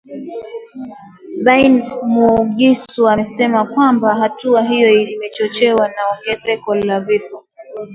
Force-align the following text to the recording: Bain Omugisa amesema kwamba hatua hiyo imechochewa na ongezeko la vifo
Bain 1.45 1.73
Omugisa 2.01 3.11
amesema 3.13 3.65
kwamba 3.65 4.15
hatua 4.15 4.61
hiyo 4.61 5.01
imechochewa 5.07 5.87
na 5.87 5.95
ongezeko 6.17 6.75
la 6.75 6.99
vifo 6.99 7.45